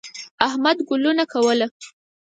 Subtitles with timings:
[0.47, 1.67] احمد ګلو نه کوله.